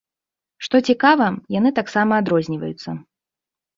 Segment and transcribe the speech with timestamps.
[0.67, 1.27] Што цікава,
[1.59, 2.89] яны таксама адрозніваюцца.